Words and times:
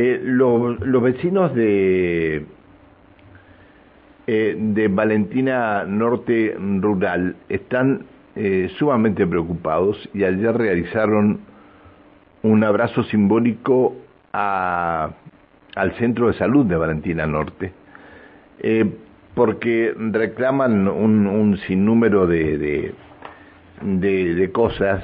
Eh, 0.00 0.20
los 0.22 1.02
vecinos 1.02 1.52
de, 1.56 2.46
eh, 4.28 4.56
de 4.56 4.86
Valentina 4.86 5.82
Norte 5.88 6.56
Rural 6.56 7.34
están 7.48 8.04
eh, 8.36 8.70
sumamente 8.78 9.26
preocupados 9.26 10.08
y 10.14 10.22
ayer 10.22 10.56
realizaron 10.56 11.40
un 12.44 12.62
abrazo 12.62 13.02
simbólico 13.02 13.96
a, 14.32 15.14
al 15.74 15.92
centro 15.96 16.28
de 16.28 16.34
salud 16.34 16.64
de 16.66 16.76
Valentina 16.76 17.26
Norte, 17.26 17.72
porque 19.34 19.92
reclaman 19.96 20.86
un, 20.86 21.26
un 21.26 21.58
sinnúmero 21.66 22.28
de, 22.28 22.94
de, 23.82 24.34
de 24.36 24.52
cosas. 24.52 25.02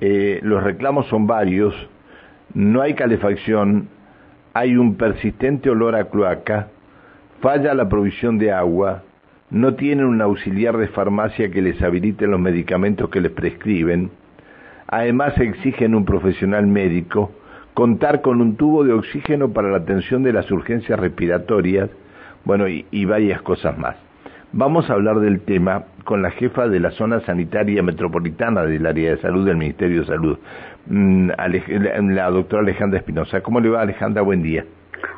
los 0.00 0.62
reclamos 0.62 1.06
son 1.08 1.26
varios, 1.26 1.74
no 2.54 2.80
hay 2.80 2.94
calefacción, 2.94 3.90
hay 4.58 4.74
un 4.78 4.94
persistente 4.94 5.68
olor 5.68 5.94
a 5.96 6.06
cloaca, 6.06 6.68
falla 7.42 7.74
la 7.74 7.90
provisión 7.90 8.38
de 8.38 8.52
agua, 8.52 9.02
no 9.50 9.74
tienen 9.74 10.06
un 10.06 10.22
auxiliar 10.22 10.78
de 10.78 10.88
farmacia 10.88 11.50
que 11.50 11.60
les 11.60 11.82
habilite 11.82 12.26
los 12.26 12.40
medicamentos 12.40 13.10
que 13.10 13.20
les 13.20 13.32
prescriben, 13.32 14.10
además 14.86 15.38
exigen 15.38 15.94
un 15.94 16.06
profesional 16.06 16.66
médico, 16.66 17.32
contar 17.74 18.22
con 18.22 18.40
un 18.40 18.56
tubo 18.56 18.82
de 18.82 18.94
oxígeno 18.94 19.50
para 19.50 19.68
la 19.68 19.76
atención 19.76 20.22
de 20.22 20.32
las 20.32 20.50
urgencias 20.50 20.98
respiratorias, 20.98 21.90
bueno, 22.46 22.66
y, 22.66 22.86
y 22.90 23.04
varias 23.04 23.42
cosas 23.42 23.76
más. 23.76 24.05
Vamos 24.58 24.88
a 24.88 24.94
hablar 24.94 25.20
del 25.20 25.42
tema 25.42 25.84
con 26.04 26.22
la 26.22 26.30
jefa 26.30 26.66
de 26.66 26.80
la 26.80 26.90
zona 26.92 27.20
sanitaria 27.20 27.82
metropolitana 27.82 28.62
del 28.62 28.86
área 28.86 29.10
de 29.10 29.18
salud 29.18 29.44
del 29.44 29.58
Ministerio 29.58 30.00
de 30.00 30.06
Salud, 30.06 30.38
mm, 30.86 31.28
la 32.14 32.30
doctora 32.30 32.62
Alejandra 32.62 33.00
Espinosa. 33.00 33.42
¿Cómo 33.42 33.60
le 33.60 33.68
va 33.68 33.82
Alejandra? 33.82 34.22
Buen 34.22 34.42
día. 34.42 34.64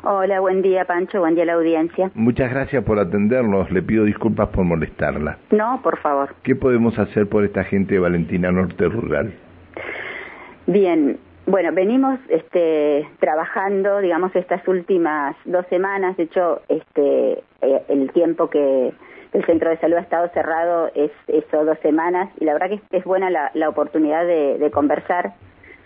Hola, 0.03 0.41
buen 0.41 0.61
día 0.61 0.83
Pancho, 0.83 1.21
buen 1.21 1.35
día 1.35 1.43
a 1.43 1.45
la 1.45 1.53
audiencia. 1.53 2.11
Muchas 2.15 2.51
gracias 2.51 2.83
por 2.83 2.99
atendernos, 2.99 3.71
le 3.71 3.81
pido 3.81 4.03
disculpas 4.03 4.49
por 4.49 4.65
molestarla. 4.65 5.37
No, 5.51 5.79
por 5.81 5.97
favor. 5.99 6.35
¿Qué 6.43 6.57
podemos 6.57 6.99
hacer 6.99 7.29
por 7.29 7.45
esta 7.45 7.63
gente 7.63 7.93
de 7.93 8.01
Valentina 8.01 8.51
Norte 8.51 8.89
Rural? 8.89 9.31
Bien, 10.67 11.17
bueno, 11.45 11.71
venimos 11.71 12.19
este, 12.27 13.07
trabajando, 13.21 13.99
digamos, 13.99 14.35
estas 14.35 14.67
últimas 14.67 15.37
dos 15.45 15.65
semanas, 15.67 16.17
de 16.17 16.23
hecho, 16.23 16.61
este, 16.67 17.41
eh, 17.61 17.83
el 17.87 18.11
tiempo 18.11 18.49
que 18.49 18.91
el 19.33 19.45
centro 19.45 19.69
de 19.69 19.77
salud 19.77 19.97
ha 19.97 20.01
estado 20.01 20.27
cerrado 20.29 20.89
es 20.95 21.11
eso 21.27 21.63
dos 21.65 21.77
semanas 21.79 22.29
y 22.39 22.45
la 22.45 22.53
verdad 22.53 22.69
que 22.69 22.97
es, 22.97 23.03
buena 23.03 23.29
la, 23.29 23.69
oportunidad 23.69 24.25
de, 24.25 24.69
conversar 24.73 25.33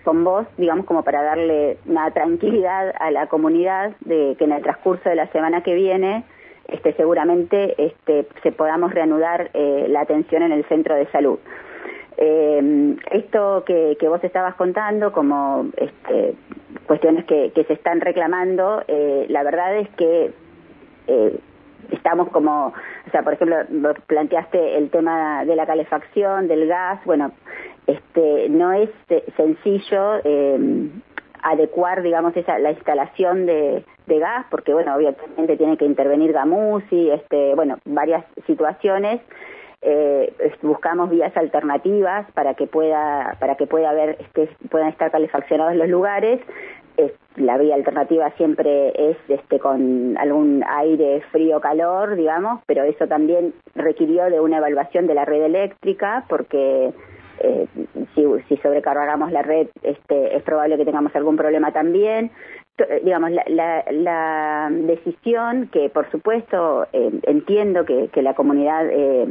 con 0.04 0.24
vos, 0.24 0.46
digamos 0.58 0.86
como 0.86 1.04
para 1.04 1.24
darle 1.24 1.78
una 1.86 2.12
tranquilidad 2.12 2.94
a 3.00 3.12
la 3.12 3.28
comunidad 3.28 3.92
de 4.02 4.36
que 4.38 4.46
en 4.46 4.54
el 4.54 4.62
transcurso 4.62 5.10
de 5.10 5.16
la 5.16 5.28
semana 5.28 5.62
que 5.64 5.74
viene 5.74 6.24
este, 6.68 6.94
seguramente 6.94 7.76
este, 7.78 8.28
se 8.42 8.52
podamos 8.52 8.94
reanudar 8.94 9.50
eh, 9.54 9.88
la 9.90 10.02
atención 10.02 10.44
en 10.44 10.52
el 10.54 10.66
centro 10.66 10.96
de 10.96 11.06
salud. 11.08 11.40
Eh, 12.16 12.96
esto 13.12 13.64
que, 13.66 13.98
vos 14.08 14.24
estabas 14.24 14.56
contando 14.56 15.12
como 15.12 15.68
este, 15.76 16.36
cuestiones 16.88 17.26
que, 17.26 17.52
se 17.56 17.74
están 17.74 18.00
reclamando, 18.02 18.84
eh, 18.88 19.26
la 19.30 19.44
verdad 19.44 19.78
es 19.78 19.90
que 19.90 20.32
estamos 21.92 22.30
como, 22.30 22.68
o 22.68 23.12
sea, 23.12 23.24
por 23.24 23.34
ejemplo, 23.34 23.58
planteaste 24.08 24.78
el 24.78 24.90
tema 24.90 25.46
de 25.46 25.56
la 25.56 25.66
calefacción, 25.66 26.48
del 26.48 26.68
gas, 26.68 27.04
bueno, 27.06 27.32
este, 27.88 28.50
no 28.50 28.74
es 28.74 28.90
sencillo 29.36 30.20
eh, 30.24 30.90
adecuar, 31.44 32.02
digamos, 32.02 32.36
esa, 32.36 32.58
la 32.60 32.72
instalación 32.72 33.46
de, 33.46 33.84
gas, 34.08 34.46
porque, 34.50 34.74
bueno, 34.74 34.96
obviamente 34.96 35.58
tiene 35.58 35.78
que 35.78 35.86
intervenir 35.86 36.34
Gamusi, 36.34 37.10
este, 37.12 37.56
bueno, 37.56 37.78
varias 37.86 38.24
situaciones. 38.48 39.22
Eh, 39.82 40.34
buscamos 40.62 41.10
vías 41.10 41.36
alternativas 41.36 42.32
para 42.32 42.54
que 42.54 42.68
pueda 42.68 43.36
para 43.42 43.56
que 43.56 43.68
pueda 43.68 43.90
haber 43.90 44.16
este, 44.22 44.48
puedan 44.70 44.88
estar 44.88 45.12
calefaccionados 45.12 45.76
los 45.76 45.90
lugares 45.90 46.40
la 47.36 47.58
vía 47.58 47.76
alternativa 47.76 48.30
siempre 48.38 48.94
es 48.96 49.18
este 49.28 49.60
con 49.60 50.18
algún 50.18 50.64
aire 50.68 51.22
frío 51.32 51.60
calor 51.60 52.16
digamos 52.16 52.62
pero 52.68 52.84
eso 52.84 53.08
también 53.08 53.54
requirió 53.76 54.26
de 54.26 54.40
una 54.40 54.58
evaluación 54.58 55.08
de 55.08 55.16
la 55.16 55.26
red 55.26 55.44
eléctrica 55.44 56.26
porque 56.30 56.94
eh, 57.40 57.68
si, 58.14 58.24
si 58.48 58.58
sobrecargamos 58.58 59.32
la 59.32 59.42
red 59.42 59.68
este 59.82 60.36
es 60.36 60.44
probable 60.44 60.78
que 60.78 60.86
tengamos 60.86 61.16
algún 61.16 61.36
problema 61.36 61.72
también. 61.72 62.32
Eh, 62.78 63.02
digamos 63.04 63.30
la, 63.32 63.84
la, 63.92 64.70
decisión 64.72 65.70
que 65.72 65.90
por 65.90 66.10
supuesto 66.10 66.88
eh, 66.92 67.12
entiendo 67.24 67.86
que, 67.86 68.08
que 68.08 68.24
la 68.24 68.34
comunidad 68.34 68.88
eh, 68.90 69.28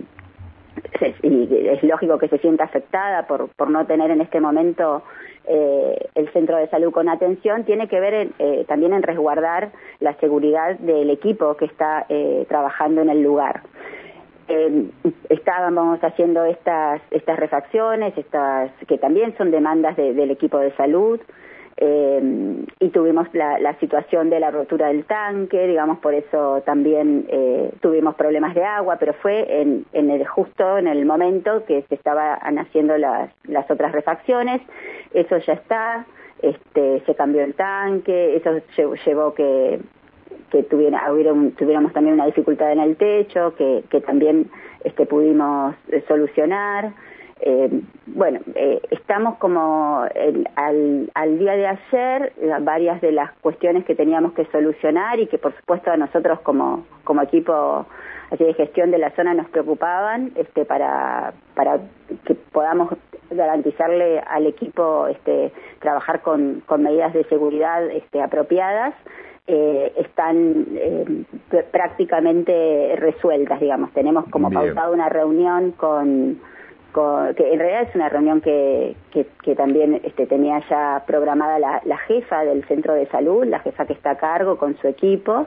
y 1.23 1.69
es 1.69 1.83
lógico 1.83 2.19
que 2.19 2.29
se 2.29 2.39
sienta 2.39 2.65
afectada 2.65 3.27
por, 3.27 3.49
por 3.57 3.71
no 3.71 3.87
tener 3.87 4.11
en 4.11 4.21
este 4.21 4.41
momento 4.41 5.03
eh, 5.45 6.09
el 6.15 6.33
centro 6.33 6.57
de 6.57 6.69
salud 6.69 6.93
con 6.93 7.09
atención, 7.09 7.65
tiene 7.65 7.89
que 7.89 7.99
ver 7.99 8.29
eh, 8.39 8.65
también 8.69 8.93
en 8.93 9.03
resguardar 9.03 9.73
la 10.01 10.15
seguridad 10.15 10.79
del 10.79 11.11
equipo 11.11 11.57
que 11.57 11.65
está 11.65 12.07
eh, 12.09 12.47
trabajando 12.49 13.03
en 13.03 13.11
el 13.11 13.23
lugar. 13.23 13.63
estábamos 15.29 15.99
haciendo 16.03 16.45
estas, 16.45 17.01
estas 17.11 17.39
refacciones, 17.39 18.17
estas, 18.17 18.71
que 18.87 18.99
también 18.99 19.35
son 19.39 19.51
demandas 19.51 19.97
del 19.97 20.31
equipo 20.31 20.59
de 20.59 20.73
salud, 20.77 21.21
eh, 21.85 22.65
y 22.79 22.91
tuvimos 22.91 23.27
la, 23.33 23.77
situación 23.81 24.31
de 24.31 24.39
la 24.39 24.53
rotura 24.53 24.87
del 24.87 25.05
tanque, 25.05 25.67
digamos, 25.67 25.99
por 25.99 26.15
eso 26.15 26.63
también 26.65 27.27
eh, 27.29 27.73
tuvimos 27.81 28.15
problemas 28.15 28.55
de 28.55 28.63
agua, 28.63 28.99
pero 29.01 29.15
fue 29.15 29.61
en, 29.61 29.85
en, 29.93 30.11
el 30.11 30.25
justo 30.25 30.79
en 30.79 30.87
el 30.87 31.05
momento 31.05 31.65
que 31.67 31.83
se 31.89 31.97
estaban 31.97 32.57
haciendo 32.59 32.97
las, 32.99 33.33
las 33.49 33.69
otras 33.69 33.91
refacciones, 33.91 34.63
eso 35.13 35.39
ya 35.39 35.55
está, 35.55 36.07
este, 36.41 37.03
se 37.05 37.17
cambió 37.17 37.43
el 37.43 37.55
tanque, 37.55 38.37
eso 38.37 38.61
llevó, 39.05 39.35
que 39.35 39.81
que 40.51 40.63
tuviera, 40.65 41.03
tuviéramos 41.57 41.93
también 41.95 42.15
una 42.15 42.27
dificultad 42.27 42.73
en 42.73 42.81
el 42.81 42.97
techo, 42.97 43.55
que, 43.57 43.85
que 43.89 44.03
también 44.03 44.51
este, 44.85 45.07
pudimos 45.07 45.75
eh, 45.89 46.05
solucionar. 46.07 46.93
Eh, 47.45 47.83
bueno, 48.07 48.39
eh, 48.55 48.81
estamos 48.91 49.37
como 49.39 50.03
al, 50.55 51.11
al, 51.15 51.39
día 51.39 51.53
de 51.57 51.67
ayer, 51.67 52.33
varias 52.61 53.01
de 53.01 53.11
las 53.11 53.33
cuestiones 53.41 53.85
que 53.85 53.97
teníamos 53.97 54.33
que 54.35 54.45
solucionar 54.47 55.19
y 55.19 55.27
que 55.27 55.39
por 55.39 55.53
supuesto 55.57 55.91
a 55.91 55.97
nosotros 55.97 56.39
como, 56.41 56.87
como 57.03 57.21
equipo 57.21 57.85
así 58.31 58.45
de 58.45 58.55
gestión 58.55 58.93
de 58.93 58.99
la 58.99 59.11
zona 59.11 59.35
nos 59.35 59.49
preocupaban 59.51 60.33
este, 60.37 60.65
para, 60.65 61.35
para 61.55 61.81
que 62.25 62.35
podamos 62.35 62.95
garantizarle 63.31 64.21
al 64.21 64.47
equipo 64.47 65.09
este, 65.09 65.53
trabajar 65.81 66.23
con, 66.23 66.63
con 66.67 66.83
medidas 66.83 67.13
de 67.13 67.25
seguridad 67.25 67.91
este, 67.91 68.23
apropiadas. 68.23 68.95
Eh, 69.49 69.93
están 69.97 70.67
eh, 70.77 71.25
prácticamente 71.73 72.95
resueltas, 72.97 73.59
digamos. 73.59 73.93
Tenemos 73.93 74.27
como 74.31 74.51
pautado 74.51 74.93
una 74.93 75.09
reunión 75.09 75.73
con 75.73 76.41
que 76.93 77.53
en 77.53 77.59
realidad 77.59 77.83
es 77.89 77.95
una 77.95 78.09
reunión 78.09 78.41
que, 78.41 78.97
que, 79.11 79.55
también 79.55 80.01
este, 80.05 80.27
tenía 80.27 80.61
ya 80.69 81.05
programada 81.07 81.59
la, 81.59 81.81
la, 81.85 81.99
jefa 81.99 82.45
del 82.45 82.65
centro 82.65 82.95
de 82.95 83.07
salud, 83.07 83.45
la 83.45 83.61
jefa 83.61 83.87
que 83.87 83.95
está 83.95 84.11
a 84.11 84.17
cargo 84.17 84.59
con 84.59 84.77
su 84.79 84.89
equipo, 84.89 85.47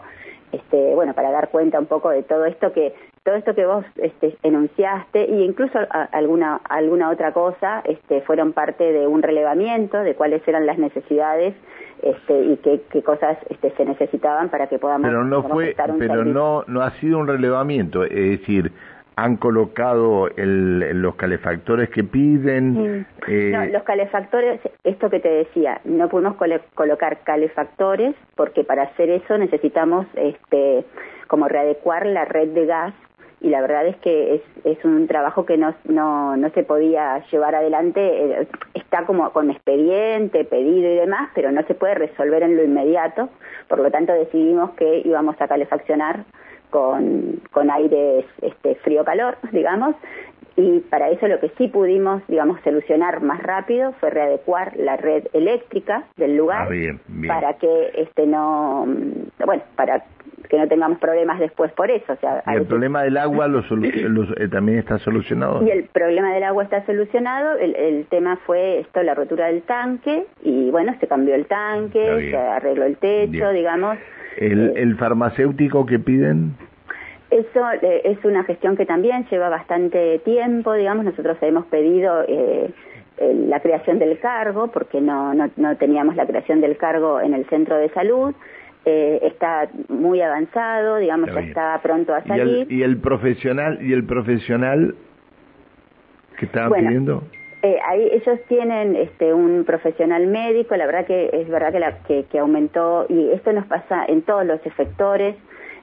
este, 0.51 0.95
bueno, 0.95 1.13
para 1.13 1.31
dar 1.31 1.49
cuenta 1.49 1.79
un 1.79 1.85
poco 1.85 2.09
de 2.09 2.23
todo 2.23 2.45
esto 2.45 2.71
que 2.71 2.93
todo 3.23 3.35
esto 3.35 3.55
que 3.55 3.65
vos 3.65 3.83
este, 3.95 4.37
enunciaste 4.43 5.23
e 5.23 5.43
incluso 5.43 5.79
alguna 6.11 6.61
alguna 6.69 7.09
otra 7.09 7.33
cosa 7.33 7.81
este, 7.83 8.21
fueron 8.21 8.53
parte 8.53 8.91
de 8.91 9.07
un 9.07 9.23
relevamiento 9.23 9.97
de 9.97 10.13
cuáles 10.15 10.47
eran 10.47 10.65
las 10.65 10.77
necesidades 10.77 11.55
este, 12.03 12.39
y 12.39 12.57
qué, 12.57 12.81
qué 12.91 13.01
cosas 13.01 13.37
este, 13.49 13.71
se 13.71 13.83
necesitaban 13.83 14.49
para 14.49 14.67
que 14.67 14.77
podamos 14.77 15.09
pero 15.09 15.23
no 15.23 15.41
fue 15.41 15.75
pero 15.97 16.23
no 16.23 16.63
no 16.67 16.81
ha 16.81 16.91
sido 16.91 17.17
un 17.17 17.27
relevamiento 17.27 18.03
es 18.03 18.39
decir 18.39 18.71
han 19.15 19.37
colocado 19.37 20.29
el, 20.35 21.01
los 21.01 21.15
calefactores 21.15 21.89
que 21.89 22.03
piden. 22.03 23.05
Eh... 23.27 23.51
No, 23.51 23.65
los 23.65 23.83
calefactores, 23.83 24.59
esto 24.83 25.09
que 25.09 25.19
te 25.19 25.29
decía, 25.29 25.79
no 25.85 26.09
pudimos 26.09 26.35
colocar 26.73 27.19
calefactores 27.23 28.15
porque 28.35 28.63
para 28.63 28.83
hacer 28.83 29.09
eso 29.09 29.37
necesitamos 29.37 30.05
este, 30.15 30.85
como 31.27 31.47
readecuar 31.47 32.05
la 32.05 32.25
red 32.25 32.49
de 32.49 32.65
gas 32.65 32.93
y 33.41 33.49
la 33.49 33.61
verdad 33.61 33.85
es 33.85 33.95
que 33.97 34.35
es, 34.35 34.41
es 34.63 34.83
un 34.83 35.07
trabajo 35.07 35.45
que 35.45 35.57
no, 35.57 35.73
no, 35.85 36.35
no 36.35 36.49
se 36.51 36.63
podía 36.63 37.23
llevar 37.31 37.53
adelante, 37.53 38.01
eh, 38.01 38.47
está 38.73 39.05
como 39.05 39.29
con 39.31 39.51
expediente, 39.51 40.45
pedido 40.45 40.89
y 40.91 40.95
demás, 40.95 41.29
pero 41.35 41.51
no 41.51 41.61
se 41.67 41.75
puede 41.75 41.95
resolver 41.95 42.43
en 42.43 42.57
lo 42.57 42.63
inmediato, 42.63 43.29
por 43.67 43.79
lo 43.79 43.91
tanto 43.91 44.13
decidimos 44.13 44.71
que 44.71 45.01
íbamos 45.05 45.39
a 45.39 45.47
calefaccionar 45.47 46.25
con, 46.69 47.41
con 47.51 47.71
aire 47.71 48.25
este, 48.41 48.75
frío-calor, 48.75 49.37
digamos, 49.51 49.95
y 50.57 50.79
para 50.79 51.09
eso 51.09 51.27
lo 51.27 51.39
que 51.39 51.49
sí 51.57 51.67
pudimos, 51.67 52.25
digamos, 52.27 52.61
solucionar 52.63 53.21
más 53.21 53.43
rápido 53.43 53.91
fue 53.99 54.09
readecuar 54.09 54.75
la 54.77 54.95
red 54.95 55.25
eléctrica 55.33 56.05
del 56.15 56.37
lugar 56.37 56.69
ah, 56.71 57.27
para 57.27 57.53
que 57.55 57.91
este 57.95 58.25
no, 58.25 58.87
bueno, 59.45 59.63
para 59.75 60.05
que 60.49 60.57
no 60.57 60.67
tengamos 60.67 60.99
problemas 60.99 61.39
después 61.39 61.73
por 61.73 61.91
eso. 61.91 62.13
O 62.13 62.15
sea, 62.17 62.41
¿Y 62.47 62.55
el 62.55 62.65
problema 62.65 63.03
del 63.03 63.17
agua 63.17 63.47
lo 63.49 63.59
eh, 63.59 64.47
también 64.49 64.79
está 64.79 64.97
solucionado? 64.99 65.61
Y 65.65 65.71
el 65.71 65.85
problema 65.85 66.33
del 66.33 66.43
agua 66.43 66.63
está 66.63 66.85
solucionado. 66.85 67.57
El, 67.57 68.05
tema 68.09 68.37
fue 68.45 68.79
esto, 68.79 69.03
la 69.03 69.13
rotura 69.13 69.47
del 69.47 69.63
tanque, 69.63 70.25
y 70.43 70.69
bueno, 70.69 70.95
se 70.99 71.07
cambió 71.07 71.35
el 71.35 71.47
tanque, 71.47 72.29
se 72.29 72.37
arregló 72.37 72.85
el 72.85 72.97
techo, 72.97 73.49
digamos. 73.49 73.97
¿El, 74.37 74.69
eh, 74.69 74.73
¿El 74.75 74.95
farmacéutico 74.97 75.85
que 75.85 75.99
piden? 75.99 76.55
Eso 77.31 77.61
eh, 77.81 78.01
es 78.05 78.23
una 78.23 78.43
gestión 78.43 78.77
que 78.77 78.85
también 78.85 79.25
lleva 79.29 79.49
bastante 79.49 80.19
tiempo, 80.19 80.73
digamos, 80.73 81.05
nosotros 81.05 81.37
hemos 81.41 81.65
pedido 81.65 82.23
eh, 82.27 82.71
la 83.17 83.59
creación 83.61 83.99
del 83.99 84.19
cargo, 84.19 84.67
porque 84.67 85.01
no, 85.01 85.33
no, 85.33 85.49
no, 85.55 85.75
teníamos 85.77 86.15
la 86.15 86.25
creación 86.25 86.61
del 86.61 86.77
cargo 86.77 87.21
en 87.21 87.33
el 87.33 87.45
centro 87.47 87.77
de 87.77 87.89
salud, 87.89 88.35
eh, 88.85 89.19
está 89.23 89.67
muy 89.89 90.21
avanzado, 90.21 90.97
digamos, 90.97 91.33
ya 91.33 91.39
está 91.39 91.79
pronto 91.81 92.13
a 92.13 92.23
salir. 92.23 92.71
¿Y 92.71 92.83
el, 92.83 92.97
profesional 92.97 93.79
y 93.81 93.93
el 93.93 94.05
profesional 94.05 94.95
que 96.37 96.45
estaban 96.45 96.71
pidiendo? 96.73 97.23
Eh, 97.65 97.79
ahí 97.83 98.07
ellos 98.11 98.39
tienen 98.47 98.95
este, 98.95 99.33
un 99.33 99.63
profesional 99.65 100.27
médico, 100.27 100.75
la 100.75 100.85
verdad 100.85 101.07
que 101.07 101.31
es 101.33 101.49
verdad 101.49 101.71
que, 101.71 101.79
la, 101.79 101.97
que, 102.03 102.37
aumentó, 102.37 103.07
y 103.09 103.31
esto 103.31 103.51
nos 103.53 103.65
pasa 103.65 104.05
en 104.05 104.21
todos 104.21 104.45
los 104.45 104.63
efectores, 104.67 105.35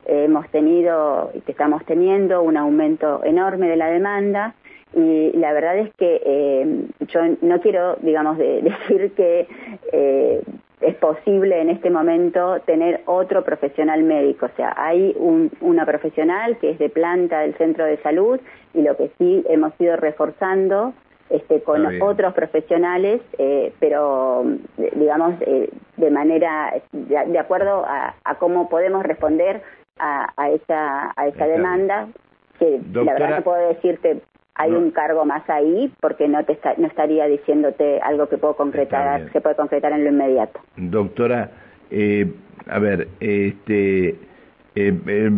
hemos 0.07 0.49
tenido 0.51 1.33
y 1.35 1.41
que 1.41 1.51
estamos 1.51 1.85
teniendo 1.85 2.41
un 2.41 2.57
aumento 2.57 3.25
enorme 3.25 3.69
de 3.69 3.75
la 3.75 3.89
demanda 3.89 4.55
y 4.95 5.33
la 5.37 5.53
verdad 5.53 5.77
es 5.79 5.93
que 5.95 6.23
eh, 6.25 6.85
yo 7.09 7.21
no 7.41 7.61
quiero, 7.61 7.97
digamos, 7.97 8.39
decir 8.39 9.13
que 9.17 9.49
eh, 9.93 10.41
es 10.83 10.95
posible 10.95 11.63
en 11.63 11.69
este 11.69 11.91
momento 11.91 12.61
tener 12.61 13.01
otro 13.07 13.43
profesional 13.43 14.05
médico. 14.05 14.47
O 14.47 14.57
sea, 14.57 14.73
hay 14.77 15.17
una 15.61 15.85
profesional 15.85 16.59
que 16.59 16.71
es 16.71 16.79
de 16.79 16.91
planta 16.91 17.41
del 17.41 17.55
centro 17.55 17.85
de 17.85 17.97
salud 18.03 18.39
y 18.73 18.83
lo 18.83 18.97
que 18.97 19.11
sí 19.19 19.45
hemos 19.49 19.73
ido 19.81 19.97
reforzando 19.97 20.95
este, 21.33 21.63
con 21.63 22.01
otros 22.03 22.35
profesionales, 22.35 23.21
eh, 23.39 23.73
pero 23.81 24.45
digamos 24.77 25.39
de 25.39 26.11
manera, 26.11 26.75
de, 26.93 27.39
acuerdo 27.39 27.85
a, 27.87 28.15
cómo 28.39 28.69
podemos 28.69 29.03
responder 29.03 29.63
a, 29.99 30.51
esa, 30.51 31.13
a 31.17 31.27
esa 31.27 31.47
demanda, 31.47 32.09
que 32.59 32.81
la 32.93 33.13
verdad 33.13 33.37
no 33.37 33.43
puedo 33.43 33.69
decirte 33.69 34.23
hay 34.55 34.71
un 34.73 34.91
cargo 34.91 35.25
más 35.25 35.49
ahí 35.49 35.93
porque 36.01 36.29
no 36.29 36.45
te 36.45 36.59
no 36.77 36.87
estaría 36.87 37.27
diciéndote 37.27 38.01
algo 38.01 38.29
que 38.29 38.39
puedo 38.39 38.55
concretar 38.55 39.31
se 39.33 39.41
puede 39.41 39.57
concretar 39.57 39.93
en 39.93 40.05
lo 40.05 40.11
inmediato. 40.11 40.61
Doctora 40.77 41.51
eh, 41.91 42.31
a 42.69 42.79
ver 42.79 43.09
este 43.21 44.11
eh, 44.11 44.17
eh, 44.75 45.31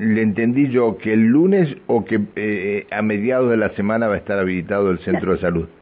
le 0.00 0.22
entendí 0.22 0.68
yo 0.70 0.96
que 0.98 1.12
el 1.12 1.26
lunes 1.26 1.76
o 1.86 2.04
que 2.04 2.86
a 2.90 3.02
mediados 3.02 3.50
de 3.50 3.56
la 3.56 3.68
semana 3.70 4.08
va 4.08 4.14
a 4.14 4.18
estar 4.18 4.38
habilitado 4.38 4.90
el 4.90 4.98
centro 5.00 5.32
de 5.32 5.38
salud. 5.38 5.68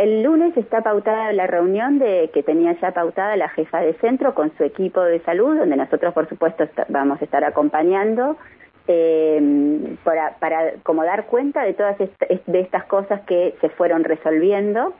El 0.00 0.22
lunes 0.22 0.56
está 0.56 0.80
pautada 0.80 1.30
la 1.34 1.46
reunión 1.46 1.98
de 1.98 2.30
que 2.32 2.42
tenía 2.42 2.72
ya 2.80 2.92
pautada 2.92 3.36
la 3.36 3.50
jefa 3.50 3.80
de 3.80 3.92
centro 3.94 4.34
con 4.34 4.50
su 4.56 4.64
equipo 4.64 5.02
de 5.02 5.20
salud, 5.20 5.58
donde 5.58 5.76
nosotros, 5.76 6.14
por 6.14 6.26
supuesto, 6.26 6.64
vamos 6.88 7.20
a 7.20 7.24
estar 7.26 7.44
acompañando 7.44 8.38
eh, 8.88 9.96
para, 10.02 10.38
para 10.38 10.72
como 10.84 11.04
dar 11.04 11.26
cuenta 11.26 11.64
de 11.64 11.74
todas 11.74 11.98
de 11.98 12.60
estas 12.60 12.84
cosas 12.84 13.20
que 13.26 13.54
se 13.60 13.68
fueron 13.68 14.04
resolviendo 14.04 14.94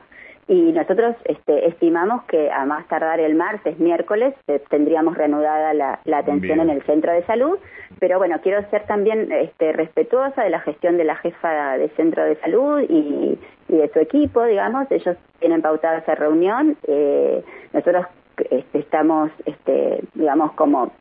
y 0.47 0.71
nosotros 0.73 1.15
este, 1.25 1.67
estimamos 1.67 2.23
que 2.25 2.51
a 2.51 2.65
más 2.65 2.87
tardar 2.87 3.19
el 3.19 3.35
martes, 3.35 3.79
miércoles, 3.79 4.33
eh, 4.47 4.61
tendríamos 4.69 5.15
reanudada 5.15 5.73
la, 5.73 5.99
atención 6.17 6.59
en 6.59 6.69
el 6.69 6.81
centro 6.83 7.11
de 7.13 7.23
salud, 7.25 7.57
pero 7.99 8.17
bueno, 8.17 8.39
quiero 8.41 8.67
ser 8.69 8.85
también 8.85 9.31
este, 9.31 9.71
respetuosa 9.71 10.43
de 10.43 10.49
la 10.49 10.59
gestión 10.59 10.97
de 10.97 11.03
la 11.05 11.15
jefa 11.15 11.77
de 11.77 11.89
centro 11.89 12.23
de 12.23 12.35
salud 12.37 12.81
y, 12.87 13.39
de 13.67 13.89
su 13.93 13.99
equipo, 13.99 14.43
digamos, 14.43 14.91
ellos 14.91 15.15
tienen 15.39 15.61
pautada 15.61 15.99
esa 15.99 16.13
reunión, 16.15 16.75
eh, 16.87 17.41
nosotros 17.71 18.05
este, 18.49 18.79
estamos, 18.79 19.31
este, 19.45 20.01
digamos, 20.13 20.51
como 20.53 20.91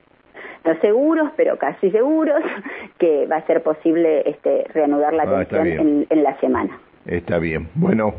no 0.64 0.80
seguros, 0.80 1.30
pero 1.36 1.58
casi 1.58 1.90
seguros, 1.90 2.40
que 2.98 3.26
va 3.26 3.36
a 3.36 3.46
ser 3.46 3.62
posible 3.62 4.22
este, 4.28 4.64
reanudar 4.72 5.14
la 5.14 5.24
ah, 5.24 5.40
atención 5.40 6.06
en 6.08 6.22
la 6.22 6.38
semana. 6.38 6.78
Está 7.06 7.38
bien. 7.38 7.68
Bueno. 7.74 8.14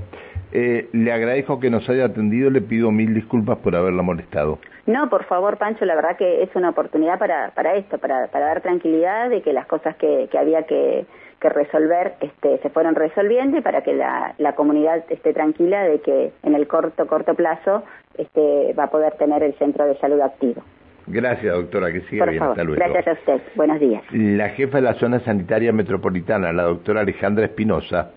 Eh, 0.51 0.89
le 0.91 1.11
agradezco 1.11 1.59
que 1.59 1.69
nos 1.69 1.87
haya 1.89 2.05
atendido, 2.05 2.49
le 2.49 2.61
pido 2.61 2.91
mil 2.91 3.13
disculpas 3.13 3.57
por 3.59 3.75
haberla 3.75 4.01
molestado. 4.01 4.59
No, 4.85 5.09
por 5.09 5.23
favor, 5.25 5.57
Pancho, 5.57 5.85
la 5.85 5.95
verdad 5.95 6.17
que 6.17 6.43
es 6.43 6.49
una 6.55 6.69
oportunidad 6.69 7.19
para, 7.19 7.51
para 7.51 7.75
esto, 7.75 7.97
para, 7.99 8.27
para 8.27 8.47
dar 8.47 8.61
tranquilidad 8.61 9.29
de 9.29 9.41
que 9.41 9.53
las 9.53 9.65
cosas 9.67 9.95
que, 9.95 10.27
que 10.31 10.37
había 10.37 10.63
que, 10.63 11.05
que 11.39 11.49
resolver 11.49 12.15
este, 12.19 12.57
se 12.57 12.69
fueron 12.69 12.95
resolviendo 12.95 13.57
y 13.57 13.61
para 13.61 13.81
que 13.81 13.93
la, 13.93 14.33
la 14.37 14.53
comunidad 14.53 15.03
esté 15.09 15.33
tranquila 15.33 15.83
de 15.83 15.99
que 16.01 16.31
en 16.43 16.55
el 16.55 16.67
corto, 16.67 17.07
corto 17.07 17.33
plazo 17.35 17.83
este, 18.17 18.73
va 18.73 18.85
a 18.85 18.89
poder 18.89 19.13
tener 19.13 19.43
el 19.43 19.53
centro 19.53 19.85
de 19.85 19.95
salud 19.99 20.19
activo. 20.21 20.61
Gracias, 21.07 21.53
doctora, 21.53 21.91
que 21.91 22.01
siga 22.01 22.25
bien. 22.25 22.43
Hasta 22.43 22.63
luego. 22.63 22.83
Gracias 22.83 23.07
a 23.07 23.11
usted. 23.13 23.41
Buenos 23.55 23.79
días. 23.79 24.03
La 24.11 24.49
jefa 24.49 24.77
de 24.77 24.83
la 24.83 24.93
zona 24.95 25.19
sanitaria 25.21 25.71
metropolitana, 25.73 26.53
la 26.53 26.63
doctora 26.63 27.01
Alejandra 27.01 27.45
Espinosa, 27.45 28.11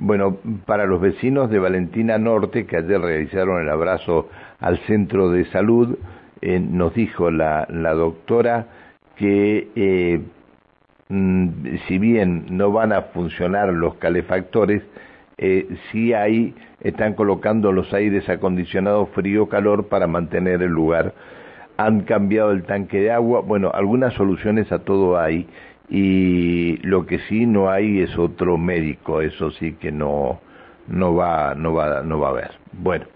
bueno, 0.00 0.38
para 0.64 0.86
los 0.86 1.00
vecinos 1.00 1.50
de 1.50 1.58
Valentina 1.58 2.18
Norte, 2.18 2.66
que 2.66 2.78
ayer 2.78 3.00
realizaron 3.00 3.60
el 3.60 3.68
abrazo 3.68 4.28
al 4.58 4.78
centro 4.86 5.30
de 5.30 5.44
salud, 5.46 5.98
eh, 6.40 6.58
nos 6.58 6.94
dijo 6.94 7.30
la, 7.30 7.66
doctora 7.68 8.66
que 9.16 9.68
eh, 9.76 10.20
mm, 11.10 11.48
si 11.86 11.98
bien 11.98 12.46
no 12.50 12.72
van 12.72 12.94
a 12.94 13.02
funcionar 13.02 13.68
los 13.74 13.96
calefactores, 13.96 14.82
eh, 15.36 15.68
sí 15.92 16.14
ahí 16.14 16.54
están 16.80 17.12
colocando 17.12 17.70
los 17.70 17.92
aires 17.92 18.26
acondicionados 18.28 19.10
frío-calor 19.10 19.88
para 19.88 20.06
mantener 20.06 20.62
el 20.62 20.70
lugar. 20.70 21.12
Han 21.76 22.02
cambiado 22.02 22.52
el 22.52 22.64
tanque 22.64 23.00
de 23.00 23.10
agua, 23.10 23.40
bueno, 23.40 23.70
algunas 23.74 24.14
soluciones 24.14 24.72
a 24.72 24.78
todo 24.78 25.18
hay 25.18 25.46
y 25.90 26.76
lo 26.78 27.04
que 27.04 27.18
sí 27.28 27.46
no 27.46 27.68
hay 27.68 28.00
es 28.00 28.16
otro 28.16 28.56
médico, 28.56 29.20
eso 29.20 29.50
sí 29.50 29.72
que 29.72 29.90
no 29.90 30.40
no 30.86 31.14
va 31.14 31.54
no 31.54 31.74
va 31.74 32.02
no 32.02 32.20
va 32.20 32.28
a 32.28 32.30
haber. 32.30 32.50
Bueno, 32.72 33.06